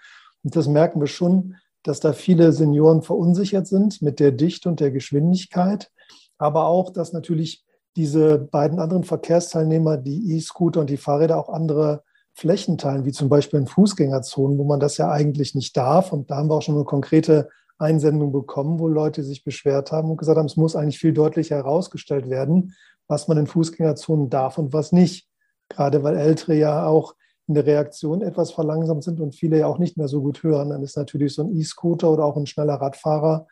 Und 0.44 0.56
das 0.56 0.68
merken 0.68 1.00
wir 1.00 1.08
schon, 1.08 1.56
dass 1.84 2.00
da 2.00 2.14
viele 2.14 2.52
Senioren 2.52 3.02
verunsichert 3.02 3.68
sind 3.68 4.02
mit 4.02 4.20
der 4.20 4.32
Dichte 4.32 4.70
und 4.70 4.80
der 4.80 4.92
Geschwindigkeit, 4.92 5.92
aber 6.38 6.66
auch, 6.66 6.92
dass 6.92 7.14
natürlich 7.14 7.64
diese 7.96 8.38
beiden 8.38 8.80
anderen 8.80 9.04
Verkehrsteilnehmer, 9.04 9.98
die 9.98 10.36
E-Scooter 10.36 10.82
und 10.82 10.90
die 10.90 10.98
Fahrräder, 10.98 11.38
auch 11.38 11.50
andere 11.50 12.04
Flächen 12.34 12.78
teilen, 12.78 13.06
wie 13.06 13.12
zum 13.12 13.30
Beispiel 13.30 13.60
in 13.60 13.68
Fußgängerzonen, 13.68 14.58
wo 14.58 14.64
man 14.64 14.80
das 14.80 14.98
ja 14.98 15.12
eigentlich 15.12 15.56
nicht 15.56 15.76
darf. 15.76 16.14
Und 16.14 16.32
da 16.32 16.38
haben 16.38 16.50
wir 16.50 16.56
auch 16.56 16.62
schon 16.62 16.76
eine 16.76 16.86
konkrete 16.86 17.50
Einsendung 17.79 18.31
bekommen, 18.31 18.79
wo 18.79 18.88
Leute 18.88 19.24
sich 19.24 19.43
beschwert 19.43 19.91
haben 19.91 20.12
und 20.12 20.17
gesagt 20.17 20.38
haben, 20.38 20.45
es 20.45 20.57
muss 20.57 20.75
eigentlich 20.75 21.00
viel 21.00 21.13
deutlicher 21.13 21.55
herausgestellt 21.55 22.29
werden, 22.29 22.75
was 23.07 23.27
man 23.27 23.38
in 23.38 23.48
Fußgängerzonen 23.48 24.29
darf 24.29 24.57
und 24.57 24.74
was 24.74 24.91
nicht. 24.91 25.27
Gerade 25.69 26.03
weil 26.03 26.17
Ältere 26.17 26.55
ja 26.55 26.86
auch 26.86 27.15
in 27.48 27.55
der 27.55 27.65
Reaktion 27.65 28.21
etwas 28.21 28.51
verlangsamt 28.51 29.03
sind 29.03 29.19
und 29.19 29.33
viele 29.33 29.57
ja 29.57 29.67
auch 29.67 29.79
nicht 29.79 29.98
mehr 29.98 30.07
so 30.07 30.21
gut 30.21 30.43
hören, 30.43 30.69
dann 30.69 30.83
ist 30.83 30.98
natürlich 30.98 31.33
so 31.33 31.43
ein 31.43 31.55
E-Scooter 31.55 32.12
oder 32.12 32.25
auch 32.25 32.38
ein 32.38 32.45
schneller 32.45 32.75
Radfahrer, 32.75 33.48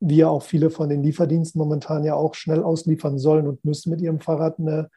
wie 0.00 0.16
ja 0.16 0.28
auch 0.28 0.42
viele 0.42 0.70
von 0.70 0.88
den 0.88 1.02
Lieferdiensten 1.02 1.58
momentan 1.58 2.02
ja 2.02 2.14
auch 2.14 2.34
schnell 2.34 2.62
ausliefern 2.62 3.18
sollen 3.18 3.46
und 3.46 3.64
müssen 3.64 3.90
mit 3.90 4.00
ihrem 4.00 4.20
Fahrrad 4.20 4.58
eine 4.58 4.90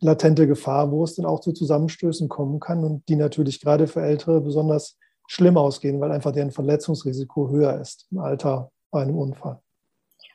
latente 0.00 0.46
Gefahr, 0.46 0.92
wo 0.92 1.02
es 1.02 1.16
dann 1.16 1.26
auch 1.26 1.40
zu 1.40 1.52
Zusammenstößen 1.52 2.28
kommen 2.28 2.60
kann 2.60 2.84
und 2.84 3.08
die 3.08 3.16
natürlich 3.16 3.60
gerade 3.60 3.86
für 3.86 4.02
Ältere 4.02 4.40
besonders 4.40 4.98
schlimm 5.26 5.56
ausgehen, 5.56 6.00
weil 6.00 6.12
einfach 6.12 6.32
deren 6.32 6.50
Verletzungsrisiko 6.50 7.50
höher 7.50 7.80
ist 7.80 8.06
im 8.10 8.18
Alter 8.18 8.70
bei 8.90 9.02
einem 9.02 9.16
Unfall. 9.16 9.60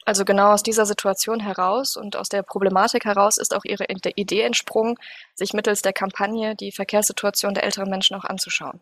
Also 0.05 0.25
genau 0.25 0.51
aus 0.51 0.63
dieser 0.63 0.85
Situation 0.85 1.39
heraus 1.39 1.95
und 1.95 2.15
aus 2.15 2.29
der 2.29 2.41
Problematik 2.41 3.05
heraus 3.05 3.37
ist 3.37 3.55
auch 3.55 3.63
Ihre 3.63 3.85
Idee 4.15 4.41
entsprungen, 4.41 4.95
sich 5.35 5.53
mittels 5.53 5.83
der 5.83 5.93
Kampagne 5.93 6.55
die 6.55 6.71
Verkehrssituation 6.71 7.53
der 7.53 7.63
älteren 7.63 7.89
Menschen 7.89 8.15
auch 8.15 8.25
anzuschauen. 8.25 8.79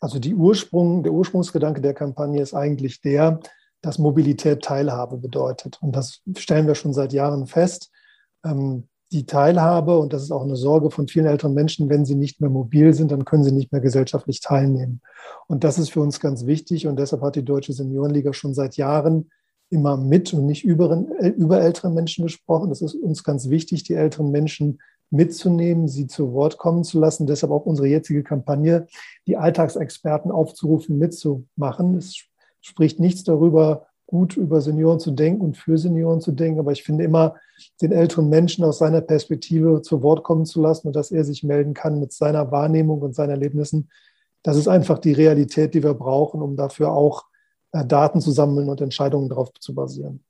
Also 0.00 0.18
Ursprung, 0.34 1.02
der 1.02 1.12
Ursprungsgedanke 1.12 1.80
der 1.80 1.94
Kampagne 1.94 2.40
ist 2.40 2.54
eigentlich 2.54 3.00
der, 3.00 3.40
dass 3.82 3.98
Mobilität 3.98 4.62
Teilhabe 4.62 5.16
bedeutet. 5.16 5.78
Und 5.80 5.96
das 5.96 6.20
stellen 6.36 6.66
wir 6.66 6.74
schon 6.74 6.92
seit 6.92 7.12
Jahren 7.12 7.46
fest. 7.46 7.90
Ähm, 8.44 8.88
die 9.12 9.26
Teilhabe, 9.26 9.98
und 9.98 10.12
das 10.12 10.22
ist 10.22 10.30
auch 10.30 10.42
eine 10.42 10.56
Sorge 10.56 10.90
von 10.90 11.06
vielen 11.06 11.26
älteren 11.26 11.54
Menschen, 11.54 11.90
wenn 11.90 12.06
sie 12.06 12.14
nicht 12.14 12.40
mehr 12.40 12.50
mobil 12.50 12.94
sind, 12.94 13.12
dann 13.12 13.24
können 13.24 13.44
sie 13.44 13.52
nicht 13.52 13.70
mehr 13.70 13.82
gesellschaftlich 13.82 14.40
teilnehmen. 14.40 15.02
Und 15.46 15.64
das 15.64 15.78
ist 15.78 15.90
für 15.90 16.00
uns 16.00 16.18
ganz 16.18 16.46
wichtig. 16.46 16.86
Und 16.86 16.98
deshalb 16.98 17.22
hat 17.22 17.36
die 17.36 17.44
Deutsche 17.44 17.74
Seniorenliga 17.74 18.32
schon 18.32 18.54
seit 18.54 18.76
Jahren 18.76 19.30
immer 19.68 19.96
mit 19.96 20.32
und 20.32 20.46
nicht 20.46 20.64
über, 20.64 21.04
äh, 21.18 21.28
über 21.28 21.60
ältere 21.60 21.90
Menschen 21.90 22.24
gesprochen. 22.24 22.70
Das 22.70 22.80
ist 22.80 22.94
uns 22.94 23.22
ganz 23.22 23.50
wichtig, 23.50 23.84
die 23.84 23.94
älteren 23.94 24.30
Menschen 24.30 24.80
mitzunehmen, 25.10 25.88
sie 25.88 26.06
zu 26.06 26.32
Wort 26.32 26.56
kommen 26.56 26.84
zu 26.84 26.98
lassen. 26.98 27.26
Deshalb 27.26 27.52
auch 27.52 27.66
unsere 27.66 27.88
jetzige 27.88 28.22
Kampagne, 28.22 28.86
die 29.26 29.36
Alltagsexperten 29.36 30.30
aufzurufen, 30.30 30.98
mitzumachen. 30.98 31.96
Es 31.96 32.16
spricht 32.62 32.98
nichts 32.98 33.24
darüber, 33.24 33.86
gut 34.12 34.36
über 34.36 34.60
Senioren 34.60 35.00
zu 35.00 35.10
denken 35.10 35.40
und 35.40 35.56
für 35.56 35.78
Senioren 35.78 36.20
zu 36.20 36.32
denken. 36.32 36.60
Aber 36.60 36.70
ich 36.70 36.82
finde 36.82 37.02
immer, 37.02 37.36
den 37.80 37.92
älteren 37.92 38.28
Menschen 38.28 38.62
aus 38.62 38.78
seiner 38.78 39.00
Perspektive 39.00 39.80
zu 39.80 40.02
Wort 40.02 40.22
kommen 40.22 40.44
zu 40.44 40.60
lassen 40.60 40.88
und 40.88 40.94
dass 40.94 41.10
er 41.10 41.24
sich 41.24 41.42
melden 41.42 41.72
kann 41.72 41.98
mit 41.98 42.12
seiner 42.12 42.52
Wahrnehmung 42.52 43.00
und 43.00 43.14
seinen 43.14 43.30
Erlebnissen. 43.30 43.90
Das 44.42 44.58
ist 44.58 44.68
einfach 44.68 44.98
die 44.98 45.14
Realität, 45.14 45.72
die 45.72 45.82
wir 45.82 45.94
brauchen, 45.94 46.42
um 46.42 46.56
dafür 46.56 46.92
auch 46.92 47.24
äh, 47.72 47.86
Daten 47.86 48.20
zu 48.20 48.32
sammeln 48.32 48.68
und 48.68 48.82
Entscheidungen 48.82 49.30
darauf 49.30 49.50
zu 49.58 49.74
basieren. 49.74 50.22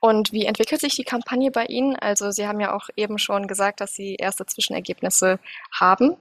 Und 0.00 0.30
wie 0.32 0.44
entwickelt 0.44 0.82
sich 0.82 0.94
die 0.94 1.04
Kampagne 1.04 1.50
bei 1.50 1.64
Ihnen? 1.64 1.96
Also 1.96 2.30
Sie 2.30 2.46
haben 2.46 2.60
ja 2.60 2.76
auch 2.76 2.90
eben 2.96 3.18
schon 3.18 3.46
gesagt, 3.46 3.80
dass 3.80 3.94
Sie 3.94 4.16
erste 4.16 4.44
Zwischenergebnisse 4.44 5.38
haben. 5.72 6.16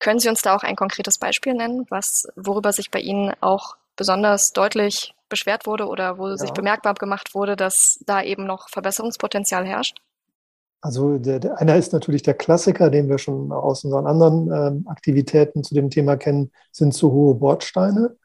Können 0.00 0.18
Sie 0.18 0.28
uns 0.28 0.42
da 0.42 0.56
auch 0.56 0.64
ein 0.64 0.74
konkretes 0.74 1.18
Beispiel 1.18 1.54
nennen, 1.54 1.86
was, 1.88 2.26
worüber 2.34 2.72
sich 2.72 2.90
bei 2.90 2.98
Ihnen 2.98 3.32
auch 3.40 3.76
besonders 3.94 4.52
deutlich 4.52 5.14
beschwert 5.34 5.66
wurde 5.66 5.86
oder 5.86 6.16
wo 6.18 6.28
ja. 6.28 6.36
sich 6.36 6.52
bemerkbar 6.52 6.94
gemacht 6.94 7.34
wurde, 7.34 7.56
dass 7.56 7.98
da 8.06 8.22
eben 8.22 8.46
noch 8.46 8.68
Verbesserungspotenzial 8.68 9.66
herrscht? 9.66 9.98
Also 10.80 11.18
der, 11.18 11.40
der, 11.40 11.58
einer 11.60 11.76
ist 11.76 11.92
natürlich 11.92 12.22
der 12.22 12.34
Klassiker, 12.34 12.90
den 12.90 13.08
wir 13.08 13.18
schon 13.18 13.50
aus 13.52 13.84
unseren 13.84 14.06
anderen 14.06 14.52
ähm, 14.52 14.86
Aktivitäten 14.86 15.64
zu 15.64 15.74
dem 15.74 15.90
Thema 15.90 16.16
kennen, 16.16 16.52
sind 16.72 16.94
zu 16.94 17.10
hohe 17.10 17.34
Bordsteine. 17.34 18.16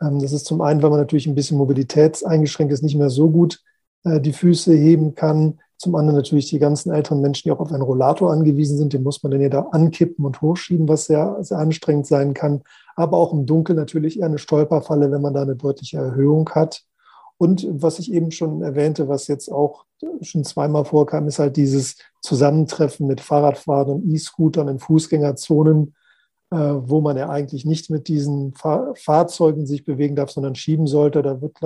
Ähm, 0.00 0.20
das 0.20 0.32
ist 0.32 0.46
zum 0.46 0.62
einen, 0.62 0.82
weil 0.82 0.90
man 0.90 1.00
natürlich 1.00 1.26
ein 1.26 1.34
bisschen 1.34 1.58
mobilitätseingeschränkt 1.58 2.72
ist, 2.72 2.82
nicht 2.82 2.96
mehr 2.96 3.10
so 3.10 3.30
gut 3.30 3.60
äh, 4.04 4.20
die 4.20 4.32
Füße 4.32 4.72
heben 4.72 5.14
kann. 5.14 5.60
Zum 5.78 5.94
anderen 5.94 6.16
natürlich 6.16 6.48
die 6.48 6.58
ganzen 6.58 6.90
älteren 6.90 7.20
Menschen, 7.20 7.42
die 7.44 7.52
auch 7.52 7.60
auf 7.60 7.70
einen 7.70 7.82
Rollator 7.82 8.32
angewiesen 8.32 8.78
sind, 8.78 8.92
den 8.92 9.02
muss 9.02 9.22
man 9.22 9.32
dann 9.32 9.42
ja 9.42 9.50
da 9.50 9.60
ankippen 9.72 10.24
und 10.24 10.40
hochschieben, 10.40 10.88
was 10.88 11.06
sehr, 11.06 11.36
sehr 11.40 11.58
anstrengend 11.58 12.06
sein 12.06 12.32
kann. 12.32 12.62
Aber 12.94 13.18
auch 13.18 13.32
im 13.32 13.44
Dunkeln 13.44 13.76
natürlich 13.76 14.18
eher 14.18 14.26
eine 14.26 14.38
Stolperfalle, 14.38 15.10
wenn 15.10 15.20
man 15.20 15.34
da 15.34 15.42
eine 15.42 15.56
deutliche 15.56 15.98
Erhöhung 15.98 16.48
hat. 16.50 16.82
Und 17.38 17.66
was 17.70 17.98
ich 17.98 18.12
eben 18.12 18.30
schon 18.30 18.62
erwähnte, 18.62 19.08
was 19.08 19.28
jetzt 19.28 19.50
auch 19.50 19.84
schon 20.22 20.44
zweimal 20.44 20.86
vorkam, 20.86 21.28
ist 21.28 21.38
halt 21.38 21.56
dieses 21.56 21.96
Zusammentreffen 22.22 23.06
mit 23.06 23.20
Fahrradfahrern 23.20 24.00
und 24.00 24.10
E-Scootern 24.10 24.68
in 24.68 24.78
Fußgängerzonen, 24.78 25.94
äh, 26.50 26.56
wo 26.56 27.02
man 27.02 27.18
ja 27.18 27.28
eigentlich 27.28 27.66
nicht 27.66 27.90
mit 27.90 28.08
diesen 28.08 28.54
Fahr 28.54 28.94
Fahrzeugen 28.94 29.66
sich 29.66 29.84
bewegen 29.84 30.16
darf, 30.16 30.30
sondern 30.30 30.54
schieben 30.54 30.86
sollte. 30.86 31.22
Da 31.22 31.42
wird 31.42 31.56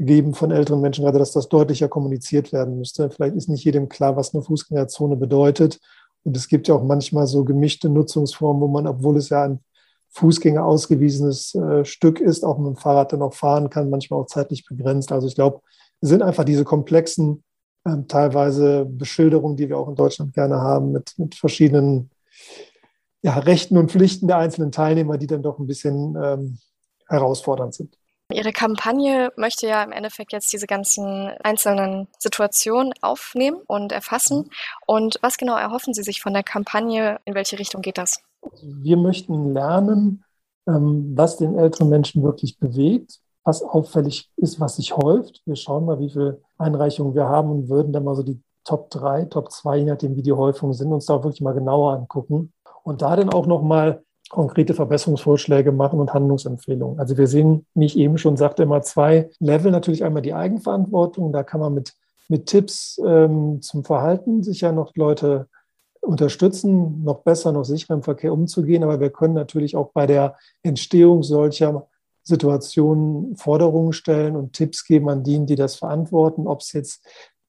angegeben 0.00 0.34
von 0.34 0.50
älteren 0.50 0.80
Menschen 0.80 1.04
gerade, 1.04 1.18
dass 1.18 1.32
das 1.32 1.48
deutlicher 1.48 1.88
kommuniziert 1.88 2.52
werden 2.52 2.78
müsste. 2.78 3.10
Vielleicht 3.10 3.36
ist 3.36 3.48
nicht 3.48 3.64
jedem 3.64 3.88
klar, 3.88 4.16
was 4.16 4.34
eine 4.34 4.42
Fußgängerzone 4.42 5.16
bedeutet. 5.16 5.78
Und 6.24 6.36
es 6.36 6.48
gibt 6.48 6.68
ja 6.68 6.74
auch 6.74 6.82
manchmal 6.82 7.26
so 7.26 7.44
gemischte 7.44 7.88
Nutzungsformen, 7.88 8.62
wo 8.62 8.68
man, 8.68 8.86
obwohl 8.86 9.16
es 9.18 9.28
ja 9.28 9.44
ein 9.44 9.60
Fußgänger 10.10 10.64
ausgewiesenes 10.64 11.54
äh, 11.54 11.84
Stück 11.84 12.18
ist, 12.18 12.44
auch 12.44 12.58
mit 12.58 12.68
dem 12.68 12.76
Fahrrad 12.76 13.12
dann 13.12 13.22
auch 13.22 13.34
fahren 13.34 13.70
kann, 13.70 13.90
manchmal 13.90 14.20
auch 14.20 14.26
zeitlich 14.26 14.66
begrenzt. 14.66 15.12
Also 15.12 15.28
ich 15.28 15.34
glaube, 15.34 15.60
es 16.00 16.08
sind 16.08 16.22
einfach 16.22 16.44
diese 16.44 16.64
komplexen, 16.64 17.44
ähm, 17.86 18.08
teilweise 18.08 18.86
Beschilderungen, 18.86 19.56
die 19.56 19.68
wir 19.68 19.78
auch 19.78 19.88
in 19.88 19.94
Deutschland 19.94 20.32
gerne 20.32 20.60
haben, 20.60 20.92
mit, 20.92 21.14
mit 21.18 21.34
verschiedenen 21.34 22.10
ja, 23.22 23.38
Rechten 23.38 23.76
und 23.76 23.90
Pflichten 23.90 24.26
der 24.26 24.38
einzelnen 24.38 24.72
Teilnehmer, 24.72 25.18
die 25.18 25.26
dann 25.26 25.42
doch 25.42 25.58
ein 25.58 25.66
bisschen 25.66 26.16
ähm, 26.20 26.58
herausfordernd 27.06 27.74
sind. 27.74 27.99
Ihre 28.32 28.52
Kampagne 28.52 29.32
möchte 29.36 29.66
ja 29.66 29.82
im 29.82 29.92
Endeffekt 29.92 30.32
jetzt 30.32 30.52
diese 30.52 30.66
ganzen 30.66 31.30
einzelnen 31.42 32.08
Situationen 32.18 32.92
aufnehmen 33.00 33.58
und 33.66 33.92
erfassen. 33.92 34.38
Mhm. 34.38 34.50
Und 34.86 35.18
was 35.22 35.36
genau 35.36 35.56
erhoffen 35.56 35.94
Sie 35.94 36.02
sich 36.02 36.20
von 36.20 36.32
der 36.32 36.42
Kampagne? 36.42 37.18
In 37.24 37.34
welche 37.34 37.58
Richtung 37.58 37.82
geht 37.82 37.98
das? 37.98 38.22
Wir 38.62 38.96
möchten 38.96 39.52
lernen, 39.52 40.24
ähm, 40.66 41.12
was 41.14 41.36
den 41.36 41.58
älteren 41.58 41.88
Menschen 41.88 42.22
wirklich 42.22 42.58
bewegt, 42.58 43.20
was 43.44 43.62
auffällig 43.62 44.30
ist, 44.36 44.60
was 44.60 44.76
sich 44.76 44.96
häuft. 44.96 45.42
Wir 45.44 45.56
schauen 45.56 45.84
mal, 45.86 45.98
wie 45.98 46.10
viele 46.10 46.40
Einreichungen 46.58 47.14
wir 47.14 47.26
haben 47.26 47.50
und 47.50 47.68
würden 47.68 47.92
dann 47.92 48.04
mal 48.04 48.14
so 48.14 48.22
die 48.22 48.40
Top 48.64 48.90
3, 48.90 49.24
Top 49.26 49.50
2, 49.50 49.78
je 49.78 49.84
nachdem, 49.84 50.16
wie 50.16 50.22
die 50.22 50.32
Häufungen 50.32 50.74
sind, 50.74 50.92
uns 50.92 51.06
da 51.06 51.22
wirklich 51.22 51.40
mal 51.40 51.54
genauer 51.54 51.94
angucken 51.94 52.52
und 52.82 53.02
da 53.02 53.16
dann 53.16 53.30
auch 53.30 53.46
nochmal 53.46 54.04
konkrete 54.30 54.74
Verbesserungsvorschläge 54.74 55.72
machen 55.72 56.00
und 56.00 56.14
Handlungsempfehlungen. 56.14 56.98
Also 56.98 57.18
wir 57.18 57.26
sehen, 57.26 57.66
wie 57.74 57.86
ich 57.86 57.98
eben 57.98 58.16
schon 58.16 58.36
sagte, 58.36 58.62
immer 58.62 58.80
zwei 58.80 59.28
Level. 59.40 59.72
Natürlich 59.72 60.04
einmal 60.04 60.22
die 60.22 60.34
Eigenverantwortung. 60.34 61.32
Da 61.32 61.42
kann 61.42 61.60
man 61.60 61.74
mit, 61.74 61.94
mit 62.28 62.46
Tipps 62.46 63.00
ähm, 63.04 63.60
zum 63.60 63.84
Verhalten 63.84 64.42
sicher 64.42 64.72
noch 64.72 64.94
Leute 64.94 65.48
unterstützen, 66.00 67.02
noch 67.02 67.22
besser, 67.22 67.52
noch 67.52 67.64
sicherer 67.64 67.94
im 67.94 68.02
Verkehr 68.04 68.32
umzugehen. 68.32 68.84
Aber 68.84 69.00
wir 69.00 69.10
können 69.10 69.34
natürlich 69.34 69.76
auch 69.76 69.90
bei 69.92 70.06
der 70.06 70.36
Entstehung 70.62 71.24
solcher 71.24 71.88
Situationen 72.22 73.36
Forderungen 73.36 73.92
stellen 73.92 74.36
und 74.36 74.52
Tipps 74.52 74.84
geben 74.84 75.08
an 75.10 75.24
diejenigen, 75.24 75.48
die 75.48 75.56
das 75.56 75.74
verantworten, 75.74 76.46
ob 76.46 76.60
es 76.60 76.72
jetzt 76.72 77.04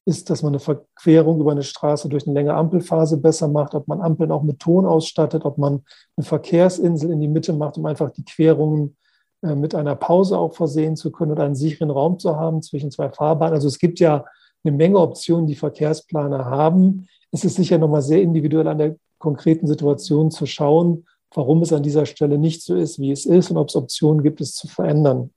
ist, 0.05 0.29
dass 0.29 0.41
man 0.41 0.53
eine 0.53 0.59
Verquerung 0.59 1.39
über 1.39 1.51
eine 1.51 1.63
Straße 1.63 2.09
durch 2.09 2.25
eine 2.25 2.33
längere 2.33 2.55
Ampelphase 2.55 3.17
besser 3.17 3.47
macht, 3.47 3.75
ob 3.75 3.87
man 3.87 4.01
Ampeln 4.01 4.31
auch 4.31 4.43
mit 4.43 4.59
Ton 4.59 4.85
ausstattet, 4.85 5.45
ob 5.45 5.57
man 5.57 5.83
eine 6.17 6.25
Verkehrsinsel 6.25 7.11
in 7.11 7.19
die 7.19 7.27
Mitte 7.27 7.53
macht, 7.53 7.77
um 7.77 7.85
einfach 7.85 8.09
die 8.11 8.25
Querungen 8.25 8.97
äh, 9.43 9.55
mit 9.55 9.75
einer 9.75 9.95
Pause 9.95 10.37
auch 10.37 10.53
versehen 10.53 10.95
zu 10.95 11.11
können 11.11 11.31
oder 11.31 11.43
einen 11.43 11.55
sicheren 11.55 11.91
Raum 11.91 12.17
zu 12.17 12.35
haben 12.35 12.61
zwischen 12.61 12.91
zwei 12.91 13.09
Fahrbahnen. 13.09 13.53
Also 13.53 13.67
es 13.67 13.77
gibt 13.77 13.99
ja 13.99 14.25
eine 14.63 14.75
Menge 14.75 14.99
Optionen, 14.99 15.47
die 15.47 15.55
Verkehrsplaner 15.55 16.45
haben. 16.45 17.07
Es 17.31 17.43
ist 17.43 17.55
sicher 17.55 17.77
nochmal 17.77 18.01
sehr 18.01 18.21
individuell 18.21 18.67
an 18.67 18.77
der 18.77 18.95
konkreten 19.19 19.67
Situation 19.67 20.31
zu 20.31 20.45
schauen, 20.45 21.05
warum 21.33 21.61
es 21.61 21.71
an 21.71 21.83
dieser 21.83 22.05
Stelle 22.05 22.37
nicht 22.37 22.63
so 22.63 22.75
ist, 22.75 22.99
wie 22.99 23.11
es 23.11 23.25
ist 23.25 23.51
und 23.51 23.57
ob 23.57 23.69
es 23.69 23.75
Optionen 23.75 24.23
gibt, 24.23 24.41
es 24.41 24.55
zu 24.55 24.67
verändern. 24.67 25.31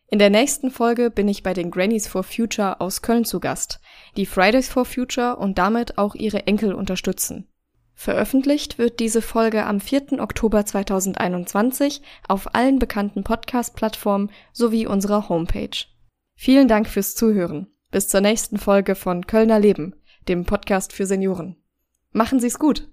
In 0.07 0.19
der 0.19 0.29
nächsten 0.29 0.71
Folge 0.71 1.09
bin 1.09 1.29
ich 1.29 1.41
bei 1.41 1.53
den 1.53 1.71
Grannies 1.71 2.07
for 2.07 2.23
Future 2.23 2.81
aus 2.81 3.01
Köln 3.01 3.23
zu 3.23 3.39
Gast, 3.39 3.79
die 4.17 4.25
Fridays 4.25 4.67
for 4.67 4.83
Future 4.83 5.37
und 5.37 5.57
damit 5.57 5.97
auch 5.97 6.15
ihre 6.15 6.47
Enkel 6.47 6.73
unterstützen. 6.73 7.47
Veröffentlicht 7.93 8.77
wird 8.77 8.99
diese 8.99 9.21
Folge 9.21 9.65
am 9.65 9.79
4. 9.79 10.19
Oktober 10.19 10.65
2021 10.65 12.01
auf 12.27 12.55
allen 12.55 12.79
bekannten 12.79 13.23
Podcast-Plattformen 13.23 14.31
sowie 14.51 14.87
unserer 14.87 15.29
Homepage. 15.29 15.85
Vielen 16.35 16.67
Dank 16.67 16.89
fürs 16.89 17.15
Zuhören. 17.15 17.67
Bis 17.91 18.07
zur 18.07 18.21
nächsten 18.21 18.57
Folge 18.57 18.95
von 18.95 19.27
Kölner 19.27 19.59
Leben 19.59 19.95
dem 20.27 20.45
Podcast 20.45 20.93
für 20.93 21.05
Senioren. 21.05 21.55
Machen 22.11 22.39
Sie's 22.39 22.59
gut! 22.59 22.89